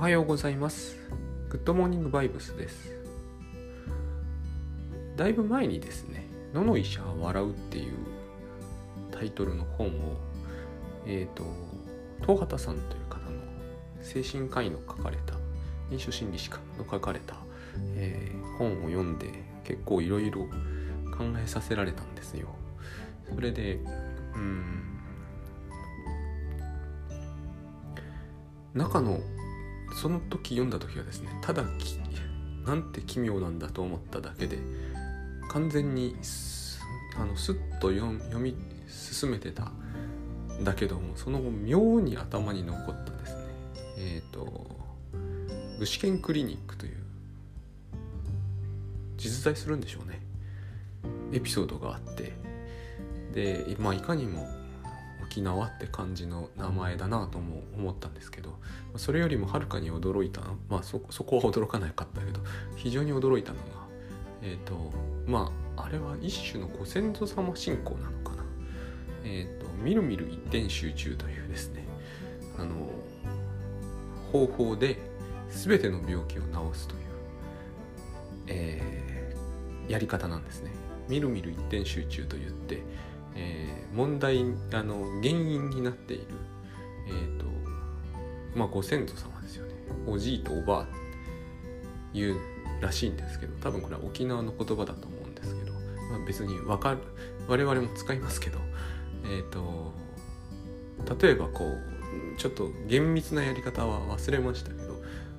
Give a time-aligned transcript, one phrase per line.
[0.00, 0.96] おはようございます。
[1.50, 2.96] グッドモーニングバイブスです。
[5.14, 6.24] だいぶ前にですね
[6.54, 7.92] 「野の医者は笑う」っていう
[9.10, 9.90] タイトルの本を
[11.04, 11.44] えっ、ー、と
[12.22, 13.42] 東畑さんという方の
[14.00, 15.34] 精神科医の書かれた
[15.90, 17.34] 臨床心理士かの書かれた、
[17.94, 19.26] えー、本を読んで
[19.64, 20.46] 結構いろいろ
[21.14, 22.48] 考えさせられたんですよ。
[23.34, 23.78] それで
[24.34, 24.98] うん
[28.72, 29.20] 中の
[29.94, 31.64] その時読んだ時はですねただ
[32.64, 34.58] なんて奇妙なんだと思っただけで
[35.50, 36.16] 完全に
[37.18, 38.56] あのスッと読み
[38.88, 39.72] 進めてた
[40.62, 43.44] だけどもその後妙に頭に残ったですね
[43.98, 44.70] えっ、ー、と
[45.78, 46.96] 具志堅クリニックという
[49.16, 50.20] 実在するんでしょうね
[51.32, 52.32] エピソードがあって
[53.32, 54.46] でまあいかにも
[55.30, 58.58] 沖縄って感じの名前だなとも思ったんですけど
[58.96, 62.40] それよりもはるかに驚いたまあそそこは驚かなかったけど
[62.74, 63.64] 非常に驚いたのが
[64.42, 64.92] えっ、ー、と
[65.26, 68.44] まああれは一種のご先祖様信仰なのかな
[69.24, 71.84] えっ、ー、とみるみる一点集中というですね
[72.58, 72.74] あの
[74.32, 74.98] 方法で
[75.48, 77.00] 全ての病気を治すという、
[78.48, 80.70] えー、やり方なんですね。
[81.08, 82.84] みるみる一点集中と言って、
[83.34, 86.26] えー、問題あの原因になっている、
[87.08, 87.46] えーと
[88.54, 89.74] まあ、ご先祖様ですよね。
[90.06, 90.86] おじいとおばあ
[92.12, 92.36] 言う
[92.80, 96.98] らしいんですけど多分これは沖縄の言葉だと思うんですけど、まあ、別に分かる
[97.48, 98.58] 我々も使いますけど
[99.24, 99.92] えっ、ー、と
[101.20, 104.94] 例えばこうちょっと厳密なやり方は忘れましたけど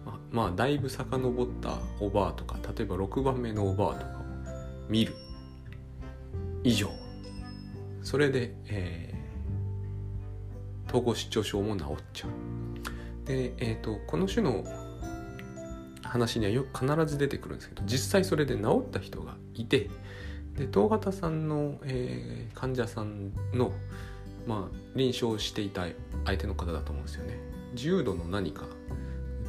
[0.06, 4.22] ま、まあ、だいぶ遡ったおばあとか例えば6番目のおばあとかを
[4.88, 5.14] 見る
[6.64, 6.90] 以上
[8.04, 12.32] それで、えー、統合失調症も治っちゃう。
[13.26, 14.64] で、えーと、この種の
[16.04, 19.90] 話にはよく必ず出てくるんですけど実際それで治った人がいて
[20.58, 23.72] で東畑さんの、えー、患者さんの、
[24.46, 25.86] まあ、臨床していた
[26.26, 27.40] 相手の方だと思うんですよね。
[27.74, 28.66] 重度の何か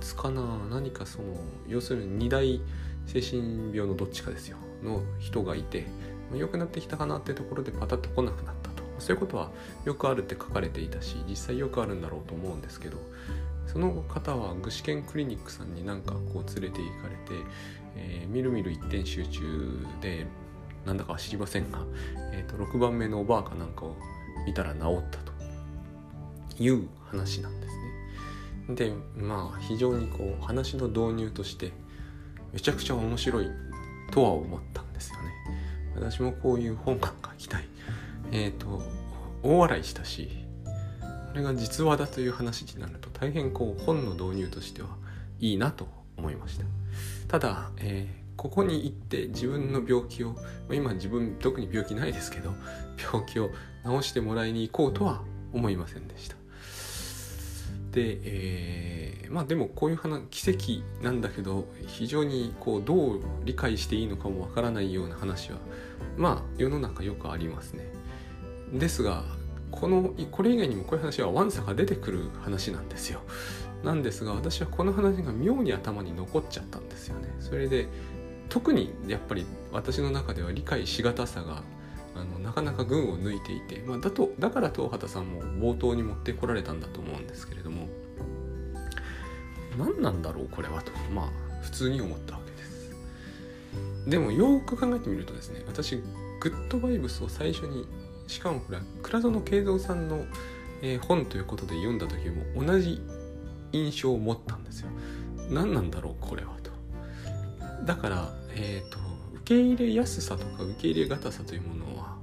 [0.01, 1.35] つかな何かその
[1.67, 2.61] 要するに二大
[3.07, 4.59] 精神病のどっちかですよ。
[4.85, 5.87] の人がいて
[6.37, 9.51] 良くなってきたかなってところでパタッと来なくなったとそういうことは
[9.85, 12.99] よくあるって書かれていたし実際よくあるんだろうと思うんですけど
[13.67, 17.45] その方は具志堅クリニックさんになんかこう連れて行かれて、
[17.97, 20.27] えー、みるみる一点集中で
[20.85, 21.81] なんだか知りませんが、
[22.33, 23.97] えー、と6番目のおばあかなんかを
[24.47, 25.33] 見たら治ったと
[26.59, 27.75] いう話なんです
[28.69, 28.75] ね。
[28.75, 31.73] でまあ非常にこう話の導入として
[32.53, 33.49] めちゃくちゃ面白い
[34.11, 34.61] とは思っ。
[35.95, 37.65] 私もこういう本が書きたい。
[38.31, 38.83] えっ、ー、と、
[39.43, 40.29] 大笑いしたし、
[41.33, 44.89] これが実話だという話になると大変こう本の導入としては
[45.41, 46.65] いいなと思いました。
[47.29, 50.37] ただ、えー、ここに行って自分の病気を、
[50.71, 52.55] 今自分特に病気ないですけど、
[53.13, 53.51] 病気を
[53.85, 55.23] 治してもらいに行こうとは
[55.53, 56.42] 思いませんでした。
[57.93, 65.59] で、えー、まあでもこういう話奇跡なんだけど非常にこうどう理解していいのかもわからないような話は
[66.17, 67.85] まあ世の中よくありますね。
[68.73, 69.25] ですが
[69.71, 73.21] このこれ以外にもこういう話はワンサが出てくる話なんですよ。
[73.85, 77.35] なんですが私はこの話が妙に頭に残っちゃったんですよね。
[77.41, 77.89] それで
[78.49, 81.63] 特にやっぱり私の中では理解しがたさが
[82.15, 85.43] あのなかなか群を抜いていて、まあ、だとだから東畑さんも
[85.75, 87.89] 冒頭に持ってこられたんだと思うんですけれども
[89.79, 91.31] 何なんだろうこれはとまあ
[91.63, 92.91] 普通に思ったわけです。
[94.07, 95.97] でもよく考えてみるとですね私
[96.41, 97.87] グッドバイブスを最初に
[98.27, 100.25] しかもこれは倉園慶三さんの、
[100.83, 103.01] えー、本ということで読んだ時も同じ
[103.73, 104.91] 印象を持ったんですよ。
[105.51, 106.71] 何なんだろうこれはと。
[107.85, 108.99] だからえっ、ー、と
[109.45, 112.17] け入れやすさとか受け入れがたさというものは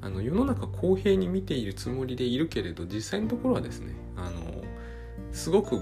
[0.00, 4.62] あの世の中公平に見ているつもりでいるけれど実際のところはですねあの
[5.32, 5.80] すごく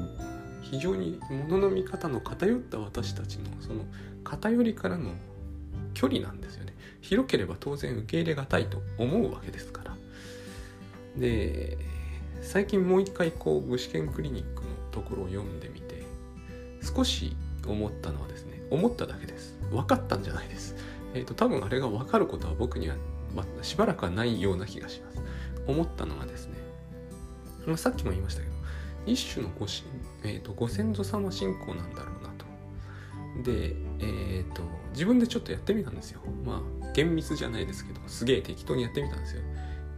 [0.62, 3.84] 非常に物の見方の偏った私たちのその
[4.22, 5.12] 偏りからの
[5.94, 6.74] 距離なんですよね。
[7.00, 9.96] 広ければ当然受け入れがたいと思うわけですから。
[11.16, 11.78] で
[12.42, 16.04] 最近もう一回こう具志堅クリニックのところを読んでみて
[16.82, 17.36] 少し
[17.66, 19.59] 思ったのはですね思っただけです。
[19.70, 20.76] 分かったんじゃないです。
[21.14, 22.96] えっ、ー、と、多分あれが分かることは僕には、
[23.34, 25.22] ま、しばらくはないような気がします。
[25.66, 26.54] 思ったのはですね、
[27.66, 28.54] まあ、さっきも言いましたけど、
[29.06, 29.84] 一種のごし、
[30.22, 32.44] えーと、ご先祖様信仰なんだろうなと。
[33.42, 34.62] で、えっ、ー、と、
[34.92, 36.20] 自分でちょっとやってみたんですよ。
[36.44, 39.42] まあ、厳密じゃないですけど、すげえ適当にやってみたんですよ。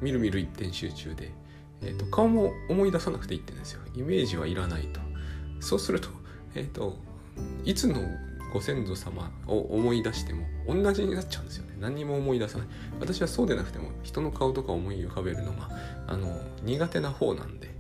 [0.01, 1.33] みるみる一点集中で。
[1.85, 3.81] えーと、顔も思い出さなくていいってんですよ。
[3.95, 5.01] イメージはいらないと。
[5.61, 6.09] そうすると、
[6.55, 6.97] えっ、ー、と
[7.65, 7.97] いつの
[8.53, 11.77] ご先祖様を思い出しても同じになっちゃうんですよね。
[11.81, 12.67] 何にも思い出さない。
[13.01, 15.71] 私はそうでなくても人の顔とか思い浮かべるのが
[16.07, 17.71] あの苦手な方なんで、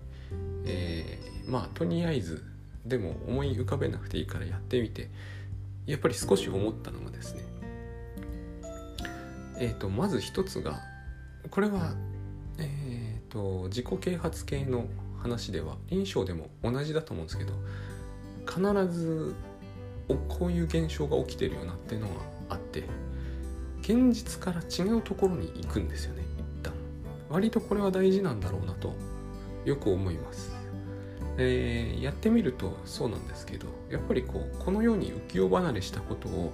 [0.64, 2.44] えー、まあとりあえず
[2.86, 5.10] でも思い浮かべなくていいからやってみて。
[5.86, 7.42] やっぱり少し思ったのがですね。
[9.58, 10.80] えっ、ー、とまず一つが
[11.50, 11.94] これは
[12.58, 14.86] えっ、ー、と自己啓発系の
[15.20, 17.52] 話では臨床でも同じだと思うんですけど
[18.46, 19.34] 必ず
[20.28, 22.14] こういう現象が起きてるよなっていうのが
[22.50, 22.84] あって
[23.80, 26.72] 現実から違うところに行くんですよね一旦。
[27.28, 28.94] 割とこれは大事なんだろうなと
[29.64, 30.52] よく思います。
[31.38, 36.52] え、やってみるとそうなんですけどやっぱりこうこのように浮世離れしたことを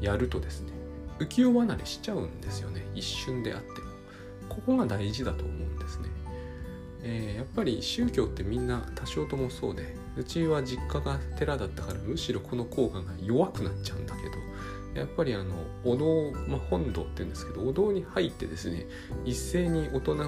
[0.00, 0.72] やるとですね
[1.20, 3.96] 浮世離れしちゃうんですよね一瞬であっても。
[4.48, 6.08] ここが大事だと思うんですね、
[7.02, 15.54] えー、やっぱり宗教ってみんな多少ともそうでうちは実家が寺だったからむしろこの効果が弱くなっちゃうんだけどやっぱりあの
[15.84, 18.86] お堂、まあ、本堂って言うんですけどお堂に入ってですね
[19.24, 20.24] 一斉に大人が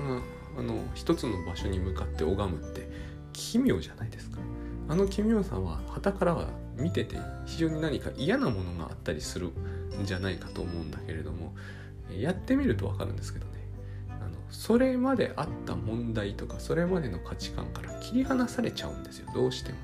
[0.58, 2.90] あの一つの場所に向かって拝むって
[3.32, 4.38] 奇妙じゃないですか。
[4.88, 11.54] あの奇妙さは旗からは見てて非常に何か嫌なものがあったりするんじゃないかと思うんだけれども
[12.10, 13.57] やってみると分かるんですけどね。
[14.50, 19.78] それまであった問題とかそれまでの価値観から切り離されちゃうんですよどうしても。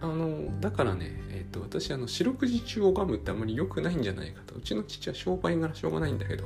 [0.00, 4.54] あのだからね、えーと、私あの四六時中拝むってあんまり良くないんじゃないかと。
[4.54, 6.44] うちの父は商売柄しょうがないんだけど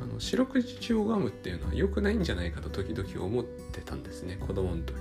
[0.00, 4.94] あの四六時中拝むっていうのは良くないんじゃないかと時々思ってたんですね子供の時。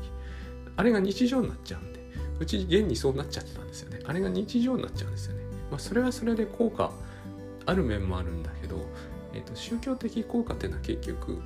[0.78, 2.06] あれが日常になっちゃうんで。
[2.40, 4.00] うち現にそうなっちゃってたんですよね。
[4.06, 6.92] あれが日常になっちゃうんですよね、まあ、それはそれで効果
[7.66, 8.86] ある面もあるんだけど、
[9.34, 11.42] えーと、宗教的効果っていうのは結局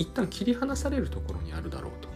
[0.00, 2.08] 一旦切り離されるところにあるだろうと。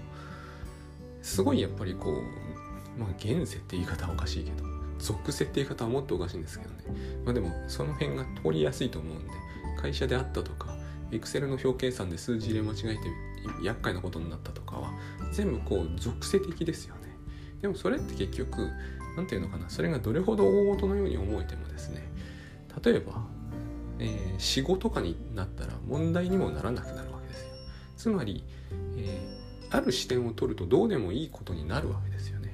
[1.20, 4.64] すごいやっぱりこうまあ現世って言い方はおかしいけど
[4.98, 6.84] 属性って言い方はもっとおかしいんですけどね。
[7.24, 9.30] まあでもその辺が通りやすいと思うんで
[9.80, 10.76] 会社であったとか
[11.10, 13.00] Excel の表計算で数字入れ間違えて
[13.62, 14.90] 厄介なことになったとかは
[15.32, 17.00] 全部こう属性的ですよね。
[17.60, 18.70] でもそれって結局
[19.16, 22.10] 何て言うのかなそれがどれほど大事のように思えてもですね
[22.82, 23.24] 例えば、
[23.98, 27.13] えー、仕事とかになったら問題にもならなくなる
[28.04, 28.44] つまり、
[28.98, 32.50] えー、ある視点を取るとどうでもいいことになるわけですよね。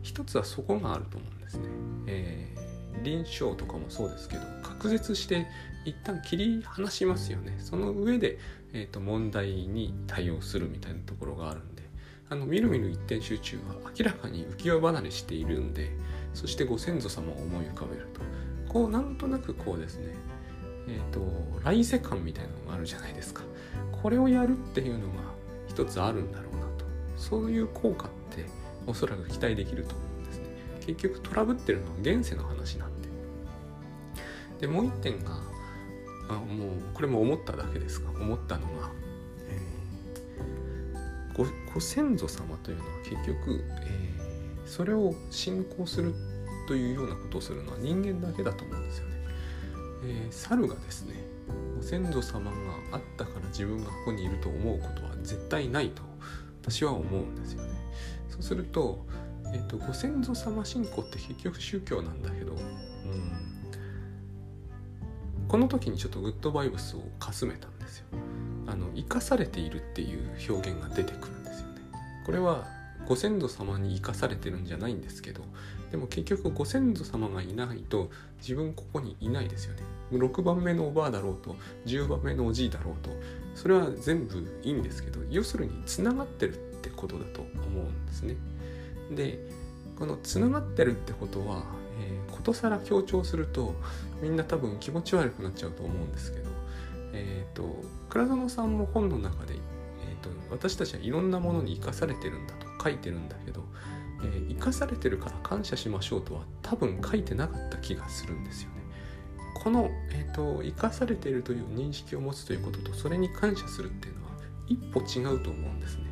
[0.00, 1.64] 一つはそこがあると思うんですね、
[2.06, 5.48] えー、臨床とかもそうですけど隔絶して
[5.84, 7.56] 一旦切り離しますよね。
[7.58, 8.38] その上で、
[8.72, 11.82] えーと、問題に対応するみたいなところがあるんで。
[12.30, 15.92] あのみるみる一点集中は明らかに浮世離れしているんで
[16.34, 18.22] そしてご先祖様を思い浮かべると。
[18.72, 20.14] こうなんとなくこうですね。
[20.88, 23.42] えっ、ー、と来世感みたいなのがあるじゃないですか。
[24.02, 25.14] これをやるっていうのが
[25.68, 26.84] 一つあるんだろうなと。
[27.16, 28.46] そういう効果って
[28.86, 30.44] おそらく期待できると思うんですね。
[30.80, 33.08] 結局トラブってるのは現世の話なんで。
[34.60, 35.40] でもう一点が
[36.28, 38.90] あもうこれも思っただけですが思ったのが、
[39.48, 46.14] えー、ごご先祖様というのは結局、えー、それを信仰する
[46.66, 49.16] というようなことをするのは人間だけだと思うんですよね。
[50.04, 51.14] えー、猿がですね
[51.82, 52.56] 先祖様が
[52.92, 56.02] あったから自分がここにいると思うことは絶対ないと
[56.62, 57.70] 私は思うんですよね。
[58.28, 59.06] そうすると,、
[59.46, 62.60] えーと、とご先祖様信仰って結局宗教なんだけど、うん、
[65.48, 68.06] この時にちょっとグッドバイブスをかすめたんですよ
[68.66, 71.80] あの生かされているっていう表現が出てくるんですよね
[72.24, 72.66] これは
[73.06, 75.42] ご先祖様に生かされてるんじゃないんですけど
[75.90, 79.82] でも結局ご先祖様がいないと自分ここにいないですよね。
[80.12, 83.10] 6番目のおばあだろうと10番目のおじいだろうと
[83.54, 88.36] それは全部いいんですけど要するにつながってるってことだと思うんですね。
[89.10, 89.38] で
[89.98, 91.64] このつながってるってことは
[91.98, 93.74] えー、ことさら強調すると
[94.20, 96.50] みんな多分気持ち悪くなっちゃうと思うんですけど、
[97.12, 103.64] えっ、ー、と倉園さんも本の中で、えーと、私たちはいろんなものに生かされてるんだと書いてるんだけど、
[104.22, 108.76] え、生かされてるから感謝しましょうとは多分書いてなかった気がするんですよね。
[109.54, 114.32] この、えーと、生かされているという認識を持つということとそれに感謝するっていうのは
[114.68, 116.04] 一歩違うと思うんですね。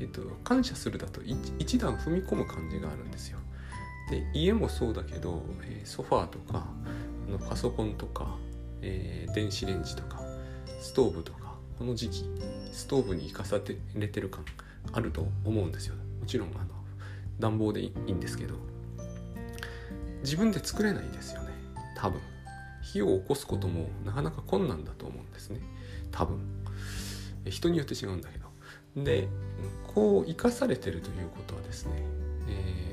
[0.00, 1.20] え、ー、と感謝するだと
[1.58, 3.38] 一段踏み込む感じがあるんですよ。
[4.10, 6.66] で家もそうだけど、え、ソファーとか
[7.28, 8.36] あのパソコンとか、
[8.82, 10.20] えー、電子レンジとか
[10.80, 12.24] ストーブとかこの時期
[12.72, 13.60] ストーブに生かさ
[13.94, 14.44] れてる感
[14.92, 16.79] あると思うんですよもちろんあの
[17.40, 18.54] 暖房でいいんですけど
[20.22, 21.48] 自分で作れないですよね。
[21.96, 22.20] 多分。
[22.82, 25.60] 火を起こすこともなかなか困難だと思うんですね。
[26.10, 26.38] 多分。
[27.46, 28.46] 人によって違うんだけど。
[29.04, 29.28] で
[29.94, 31.92] こう生かされてるということはですね、
[32.48, 32.90] えー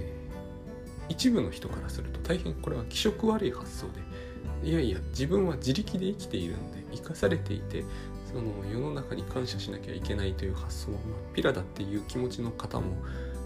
[1.10, 3.88] 一部の人からすると大変これは気色悪い発想
[4.62, 7.86] でいやいや自分は自力で生きているんで生かされていて
[8.28, 12.98] その世の中に感謝しなきゃいけないという発想はまっぴらだっていう気持ちの方も、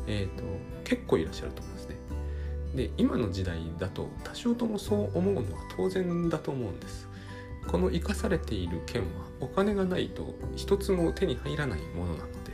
[0.08, 0.44] えーと、
[0.84, 1.96] 結構いらっしゃると思うんですね。
[2.76, 7.08] で今の時代だと多少ともそう思うのは当然だと思うんです。
[7.68, 9.08] この生かされている剣は
[9.40, 12.52] お金がないと一つも手に入らないものなので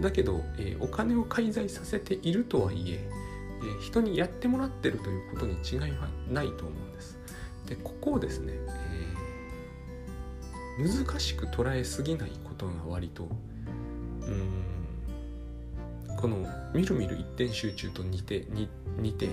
[0.00, 3.08] だけど、えー、お金を介在させているとはいえ
[3.62, 7.18] えー、人にやってもらってるということに違いはないと思うんです。
[7.66, 8.52] でここをですね、
[10.78, 13.28] えー、難しく捉えすぎないことが割と
[14.22, 14.81] うん
[16.22, 18.46] このみるみる一点集中と似て
[18.96, 19.28] 似て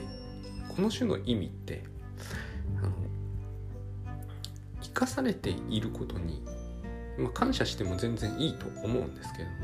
[0.76, 1.84] この種の意味って
[2.80, 2.92] あの
[4.82, 6.44] 生かされていることに、
[7.20, 9.56] まあ、感謝しても全然いいと思うんですけども、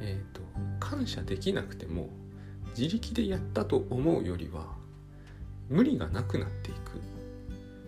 [0.00, 0.46] えーと
[0.78, 2.10] 感謝できなくても
[2.78, 4.66] 自力でやったと思うよりは
[5.68, 7.00] 無理がなくなっていく。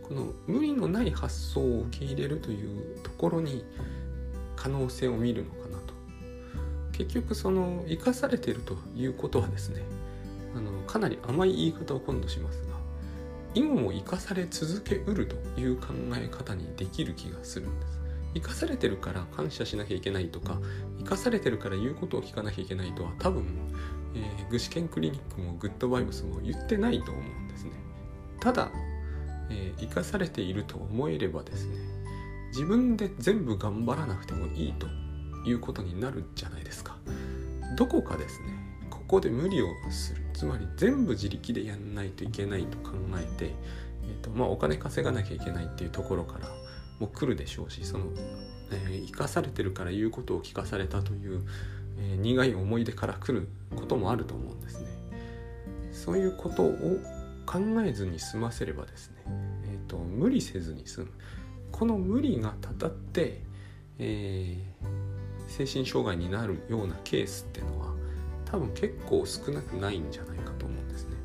[0.02, 3.62] この無理のない発想を受け入れるというところに
[4.56, 5.78] 可能性を見るのかな
[6.98, 9.82] 結局その生かされてるということはですね
[10.54, 12.76] あのかなり甘い言い方を今度しますが
[13.54, 17.98] 今も生かされ続けうるという考え方にできる気がするんです。
[18.34, 20.60] 生かされてるから感謝しなきゃいけないとか
[20.98, 23.46] 生かされてるから言うことを聞かなきゃいけないとは多分
[24.14, 27.72] えー、具志堅クリニックもグッドバイブスも言ってないと思うんですね。
[28.40, 28.70] ただ、
[29.50, 31.76] えー、生かされていると思えればですね
[32.50, 34.86] 自分で全部頑張らなくてもいいと
[35.44, 36.96] いうことになるじゃないですか。
[37.76, 38.48] どこかですね
[38.90, 40.22] ここで無理をする。
[40.34, 43.54] つまり全部自力でやんないといけないと考えて、
[44.04, 46.48] えーとまあ、お金稼がなきゃいけないっていうところから
[47.00, 48.06] もう来るでしょうしその、
[48.70, 51.42] えー、生かされてるから言うことを聞かされたという
[51.98, 54.86] えー、苦い思い出から来ることもあると思うんですね。
[55.92, 56.72] そういうことを
[57.44, 59.16] 考えずに済ませればですね、
[59.64, 61.08] えーと、無理せずに済む。
[61.72, 63.42] この無理がたたって、
[63.98, 64.97] えー、
[65.48, 67.94] 精神障害になるようなケースっていうのは
[68.44, 71.16] 多分結構少なくないんじゃないかと思うんですね。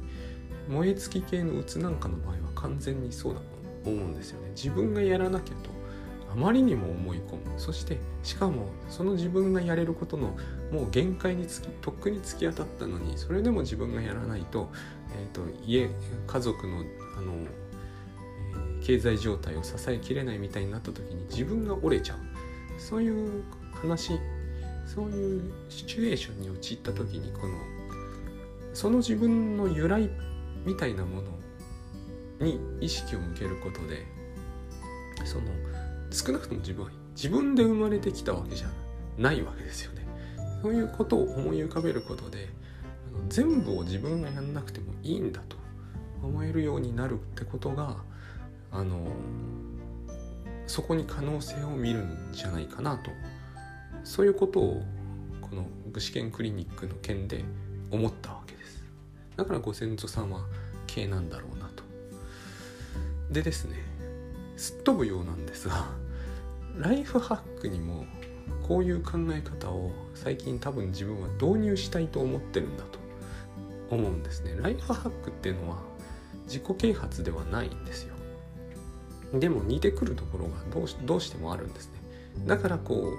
[0.68, 3.40] 燃え尽き系のうつなんかの場合は完全にそうだ
[3.84, 4.50] と思うんですよね。
[4.56, 5.74] 自分がやらなきゃと
[6.34, 10.36] あまりにも思い込むそしてしかもその自分がやれることの
[10.72, 14.72] もう限界につきとっくに突き当たったのにそれでも自分がやらないと,、
[15.16, 15.90] えーと、家
[16.26, 16.80] 家族の
[17.18, 22.18] あの、えー、経済状態を支えきれないみたいになった時に自分が折れちゃう
[22.80, 23.44] そういう
[23.84, 24.20] 話
[24.86, 27.54] そういうシチュエーションに陥った時にこの
[28.74, 30.10] その自分の由来
[30.66, 34.06] みたいなものに意識を向けることで
[35.26, 35.44] その
[36.12, 38.68] 少なくとも自分は自分で生まれてきたわけじゃ
[39.18, 40.08] ないわけですよね。
[40.62, 42.50] そういうことを思い浮かべることで
[43.28, 45.58] 全部を自分がやんなくてもいいんだと
[46.24, 47.98] 思えるようになるってことが
[48.72, 49.06] あの
[50.66, 53.12] そこに可能性を見るんじゃないかなと
[54.04, 54.84] そういうことを
[55.42, 57.44] この具志堅クリニックの件で
[57.92, 58.84] 思ったわけです
[59.36, 60.46] だからご先祖様
[60.88, 61.84] 系なんだろうなと
[63.32, 63.78] でですね
[64.58, 65.88] すっ飛ぶようなんですが
[66.78, 68.06] ライフハックにも
[68.68, 73.00] こういう考え方を最近多分自分は導入したいと思ってるんだと
[73.90, 74.56] 思うんですね。
[74.60, 75.78] ライフハックっていうのは
[76.46, 78.16] 自己啓発ではないんですよ。
[79.34, 82.48] でも似てくるところがどうしどうしてもあるんですね。
[82.48, 83.18] だからこう、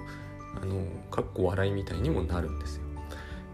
[0.61, 2.83] あの、かっこ笑いみたいにもなるんですよ。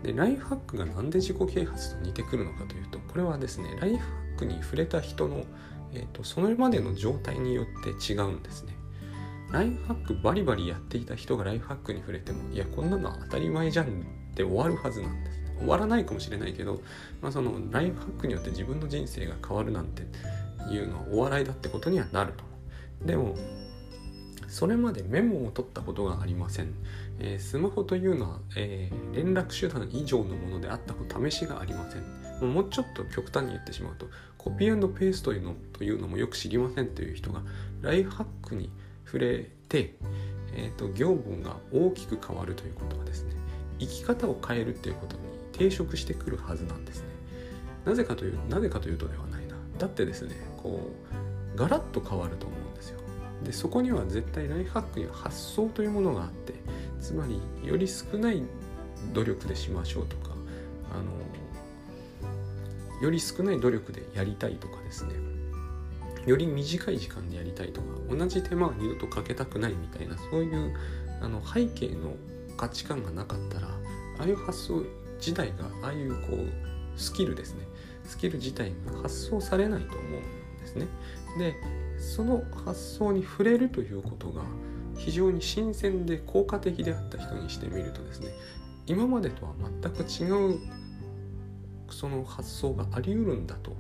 [0.03, 4.05] で、ライフハックがなんで自己啓発と似てくるのかというと、これはですね、ライフハ
[4.37, 5.45] ックに触れた人の、
[5.93, 8.75] えーと、それまでの状態によって違うんですね。
[9.53, 13.89] ライフハックバリバリやっていた人がライフハックに触れてもいやこんなの当たり前じゃんっ
[14.35, 16.81] て終わるはずなんです終わらないかもしれないけど、
[17.21, 20.03] まあ、そのライフハックによって自分の人生が変わるなんて
[20.73, 22.45] いうのはお笑いだってことにはなると
[23.05, 23.35] でも
[24.51, 26.75] それまでメモを取ったことがありません、
[27.21, 32.21] えー、スマホというのは、えー、連絡手段以上のものであったと試しがありません。
[32.53, 34.07] もうちょっと極端に言ってしまうと
[34.39, 37.43] コピーペーストというのというのもよく知りませんという人が
[37.83, 38.71] ライフハックに
[39.05, 39.95] 触れて、
[40.55, 43.35] えーと、業務が大きく変わるということはですね
[43.79, 47.09] 生き方を変えるっていうことに抵触してくるはずなんですね。
[47.85, 49.55] なぜかというなぜかというとではないな。
[49.79, 50.91] だってですねこ
[51.55, 53.01] うガラッと変わると思うんですよ。
[53.45, 56.55] でそこには絶対ライフハックには発想というものがあって
[57.01, 58.43] つまりより少ない
[59.13, 60.31] 努力でしましょうとか
[60.93, 61.11] あの
[63.03, 65.15] より少ない努力でやりたいとかですね
[66.27, 70.75] より短い時間でやりたいとか同じ手間は二度とかけたくないみたいなそういう
[71.23, 72.15] あの背景の
[72.57, 73.73] 価値観がなかったらあ
[74.21, 74.85] あいう発想
[75.19, 77.67] 自体がああいうこうスキルですね
[78.05, 80.87] スキル自体が発想されないと思うんですね。
[81.39, 81.55] で
[82.01, 84.43] その発想に触れるということが
[84.97, 88.29] 非常に新鮮で効果的であった人にしてみるとですね
[88.87, 89.53] 今までとは
[89.83, 90.59] 全く違う
[91.91, 93.77] その発想があり得るんだと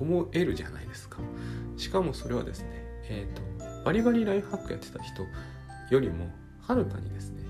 [0.00, 1.18] 思えるじゃないですか。
[1.76, 2.68] しかもそれはですね
[3.08, 5.22] えっ、ー、とバリバリライフハックやってた人
[5.90, 6.28] よりも
[6.66, 7.42] はるかにですね、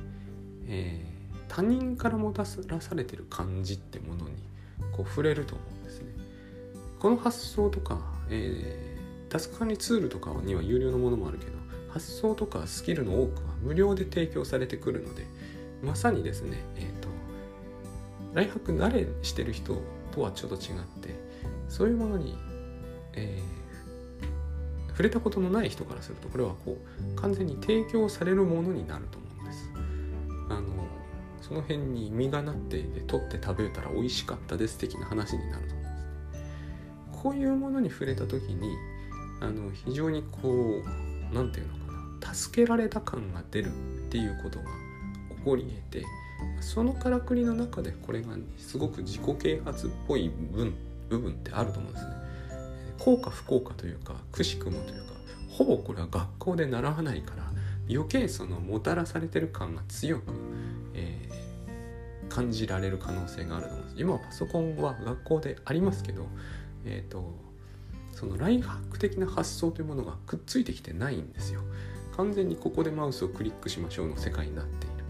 [0.67, 4.37] えー、他人からもたらされてる感じってものに
[4.93, 6.13] こう触れると思うんですね。
[6.99, 8.88] この発想とか、え、
[9.29, 11.53] タスク管理ツールとかには有料のものもあるけど
[11.89, 15.27] 発想とかスキルの多くは無料で提供されてくるので
[15.83, 17.09] まさにですねえっ、ー、と
[18.35, 19.83] ライフハック慣れしてる人
[20.13, 20.61] とはちょっと違っ
[21.03, 21.15] て
[21.69, 22.37] そういうものに、
[23.15, 26.79] えー、触れたことのない人からするとこれはこ
[27.17, 29.71] う完全に提供されるものになると思うんです。
[30.51, 30.67] あの
[31.41, 36.39] その辺に実がなっていて取って食べたら美味しかったです的な話になると思うんで
[37.13, 37.23] す。
[37.23, 38.77] こういうものに触れた時に
[39.41, 40.83] あの非常にこ
[41.31, 43.71] う何て言うのかな助けられた感が出るっ
[44.11, 44.65] ていうことが
[45.37, 46.07] 起こり得て
[46.61, 50.75] そのからくりの中でこれがすごく自己啓発っぽい分
[51.09, 52.11] 部分ってあると思うんですね。
[52.99, 55.13] 効果不効果というかくしくもというか
[55.51, 57.45] ほぼこれは学校で習わないから
[57.89, 60.33] 余計そのもたらされてる感が強く、
[60.95, 63.95] えー、感じられる可能性があると思います。
[63.99, 66.27] 今はパソコンは学校でありますけど、
[66.85, 67.35] えーと、
[68.19, 71.61] そのライフハック的な発想というものがくっついてきてないんですよ。
[72.17, 75.05] 完全にここでマウスをクリックしましょうの世界になっている。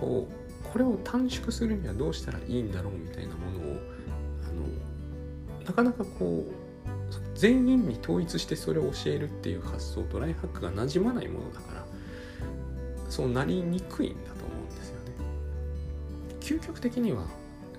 [0.00, 3.62] こうこれを短縮するにはどうしたらいいんだろうみたいなものを
[4.48, 6.54] あのなかなかこう
[7.34, 11.86] 全員に統一してそれを教えるっていう発想とライフハックがなじまないものだから
[13.10, 15.12] そうなりにくいんだと思うんですよね。
[16.40, 17.26] 究極的には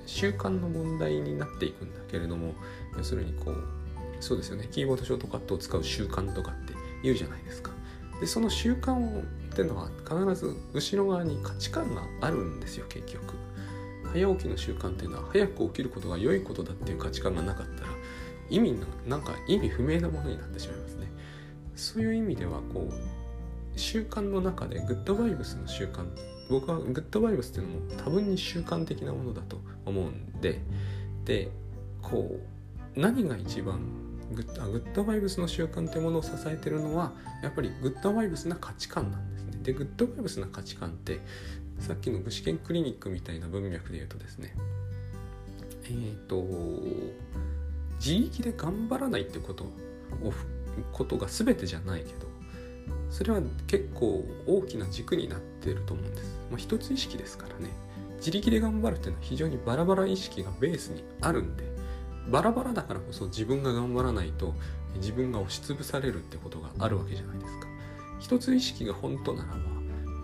[0.06, 2.54] 習慣の問題になっていくんだけれども
[2.96, 3.77] 要するにこう
[4.19, 4.67] そうですよね。
[4.71, 7.71] キーボードショートカットを使う習慣とかって言うじゃないですか。
[8.19, 9.23] でその習慣をっ
[9.56, 13.36] ていうのは必ず後ろ側に価値観があるんですよ結局。
[14.12, 17.89] 早起きの習慣っていうのは早く起きることが良いことだっていう価値観がなかったら
[18.49, 21.08] 意味のなんか意味不明なものになってしまいますね。
[21.75, 26.06] そういう意味ではこう習慣の中でグッドバイブスの習慣
[26.49, 30.62] 僕はグッドバイブスっていうのも多分に習慣的なものだと思うんで
[31.25, 31.51] で
[32.01, 32.39] こ
[32.95, 41.20] う何が一番グッあグッドバイブスの習慣っていうものを支えてるのはやっぱりグッドバイブスな価値観なんですねでグッドバイブスな価値観って
[41.80, 44.54] さっきの具志堅クリニックみたいな文脈で言うとですね
[45.86, 46.44] えっ、ー、と
[48.00, 49.72] 自力で頑張らないってことを
[50.92, 52.28] ことが全てじゃないけど
[53.10, 56.38] それは結構大きな軸になってると思うんです。
[56.52, 57.72] まあ、一つ意識ですからね
[58.18, 61.63] 自力で頑張るっていうのは非常にバラバラ意識がベースにあるんで
[62.30, 64.54] バラバラだからこそ自分が頑張らないと
[64.96, 67.68] 自分が押しつぶされるってことがあるわけじゃないですか。
[68.20, 69.58] 一つ意識が本当ならば、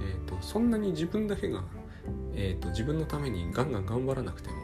[0.02, 1.64] えーと、そんなに自分だけが、
[2.34, 4.56] えーと、自分のためにガンガン頑張らなくても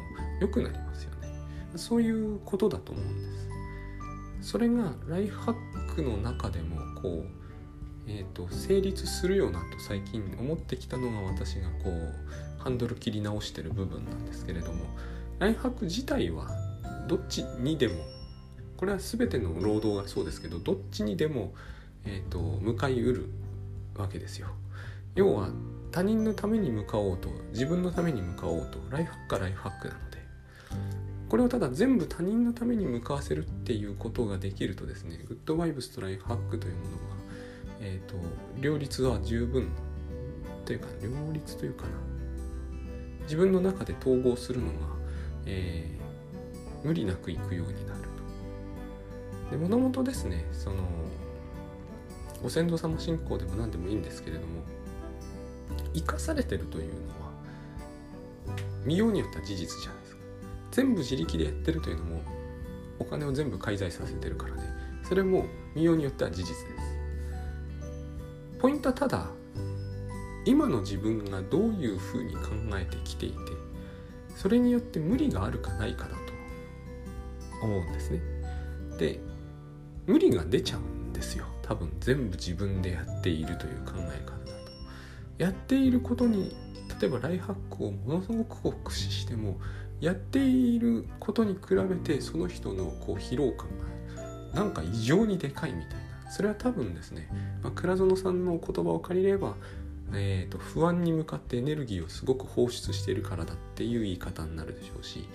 [0.42, 1.34] 良くなりますよね
[1.76, 7.26] そういうことだと思うんですそれがライフハックの中でもこう、
[8.08, 14.86] えーと、成立するよなと最近思ってきたのが私がこうハンドル切り直してる部分なんですけれども
[15.40, 16.48] ライフハック自体は
[17.10, 17.96] どっちにでも
[18.78, 21.54] これは全ての労働がそうですけどどっちにでも
[22.06, 23.30] えーと、向かいうる
[23.96, 24.48] わけですよ。
[25.16, 25.50] 要は
[25.92, 30.18] 他人のために向かおうと自分のために向かおうとライフハックはライフハックなので
[31.28, 36.98] これをただ全部他人のために向かわせるっていうことができるとですねグッドバイブスとライフハックというものが、
[37.82, 38.16] えーと、
[38.62, 39.70] 両立は十分
[40.66, 41.90] というか両立というかな
[43.24, 44.74] 自分の中で統合するのが、
[45.48, 45.99] えー、
[46.84, 48.02] 無理なくいくようになる
[49.50, 49.52] と。
[49.52, 50.46] でもともとですね。
[50.52, 50.78] その
[52.42, 54.64] ご先祖様信仰でも何でもいいんですけれども
[55.94, 57.32] 生かされてるというのは
[58.86, 60.22] 見ようによっては事実じゃないですか。
[60.72, 62.22] 全部自力でやってるというのも
[63.00, 64.64] お金を全部介在させてるからね
[65.04, 67.00] それも見ようによっては事実です。
[68.60, 69.28] ポイントはただ
[70.46, 72.42] 今の自分がどういうふうに考
[72.76, 73.38] えてきていて
[74.36, 76.29] それによって無理があるかないかだと
[77.62, 78.22] 思うんですね。
[78.98, 79.20] で
[80.06, 81.46] 無理が出ちゃうんですよ。
[81.62, 84.72] 多分全部自分でやっているという考え方だと。
[85.38, 86.56] やっていることに
[87.00, 89.60] 例えばライハックをものすごく駆使しても
[90.02, 93.70] やっていることに比べてその人のこう疲労感
[94.54, 96.10] がなんか異常にでかいみたいな。
[96.32, 97.28] それは多分ですね、
[97.64, 99.56] まあ、倉園さんの言葉を借りれば
[100.14, 105.28] えーと、不安に向かってエネルギーをすごく放出しているからだっていう言い方になるでしょうし、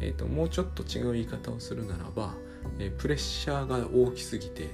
[0.00, 2.34] えーと、もうちょっと違う言い方をするならば、
[2.78, 4.70] えー、プレッシャーが大きすぎて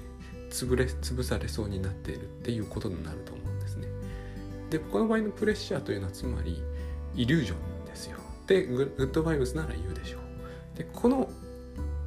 [0.51, 3.89] 潰れ潰されそうになっているっていうことになると思うんですね。
[4.71, 6.63] でこの場合のプレッシャーというのはつまり
[7.15, 8.19] イリュージョンですよ。
[8.47, 10.79] でグッドバイブスなら言うでしょう。
[10.79, 11.31] でこの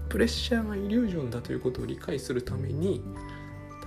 [0.10, 3.02] プレッシャーがイリュージョンだということを理解するために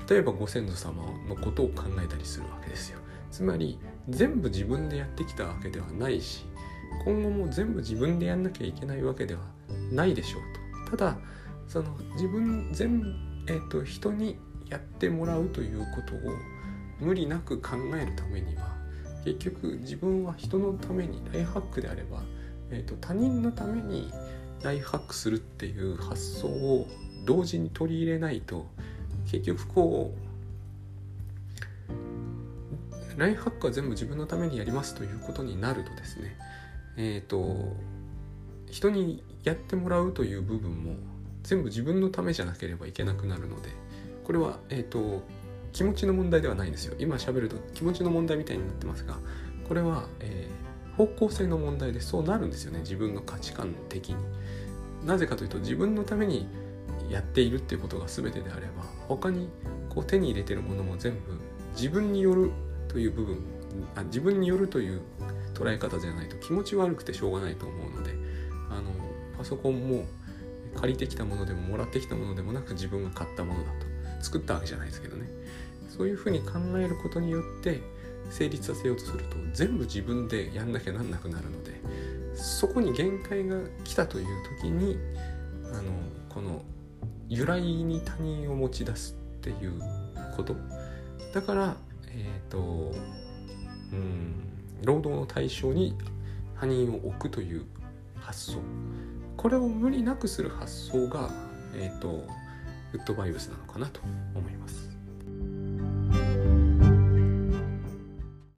[0.08, 2.98] 例えばご先祖様のことを考えたりするわけですよ。
[3.34, 6.46] つまり全部自分でやってきたわけではないし
[7.04, 9.40] 今後も全部自分でやんなきゃいけないわけでは
[9.90, 10.96] ないでしょうと。
[10.96, 11.18] ただ
[11.66, 13.02] その自分全、
[13.48, 14.38] えーと、人に
[14.70, 16.18] やってもらうということを
[17.00, 17.70] 無理なく考
[18.00, 18.72] えるためには
[19.24, 22.22] 結局自分は人のためにライフハックであれば、
[22.70, 24.12] えーと他人のために
[24.62, 26.86] ライフハックするっていう発想を
[27.26, 28.68] 同時に取り入れないと
[29.26, 30.33] 結局こう
[33.16, 36.36] ライフハックは全部自分のためにやりますということになるとですね
[36.96, 37.76] えっ、ー、と
[38.70, 40.96] 人にやってもらうという部分も
[41.42, 43.68] 全部自分のためじゃなければいけなくなるので
[44.24, 45.22] これはえっ、ー、と
[45.72, 46.94] 気持ちの問題ではないんですよ。
[47.00, 49.16] 今喋ると気持ちの問題みたいになってますが
[49.68, 52.80] これは、えー、方向性の問題でそうなるんですよね。
[52.80, 54.16] 自分の価値観的に。
[55.04, 56.46] なぜかというと自分のために
[57.10, 59.48] やっているっていうことが全てであれば他に
[59.90, 61.20] こう手に入れてるものも全部
[61.74, 62.50] 自分による
[62.88, 63.38] という部分
[63.96, 65.00] あ自分によるという
[65.54, 68.12] 捉え方じゃないと気持ち悪くてしょうがないと思うので
[68.70, 68.90] あの
[69.36, 70.04] パソコンも
[70.76, 75.28] 借りてきたものでももらってきたものでもなく自分が買ったものだと作ったわけじゃないですけどね。
[75.96, 77.80] そういうふうに考えることによって
[78.30, 81.72] 成立させようとすると全部自分でやんなきゃなんなくなるので
[82.34, 84.26] そこに限界が来たという
[84.60, 84.98] 時に
[85.72, 85.92] あの
[86.28, 86.62] この
[87.28, 89.80] 由来に他人を持ち出すっていう
[90.36, 90.56] こと。
[91.32, 91.76] だから
[92.14, 92.94] え、ー、と
[93.92, 94.34] うん
[94.84, 95.96] 労働の対象に
[96.58, 97.64] 他人を置くという
[98.16, 98.58] 発想
[99.36, 101.30] これを無理なくする発想が、
[101.74, 102.26] えーと、と
[102.92, 104.00] グッドバイブスなのかなと
[104.34, 104.93] 思います。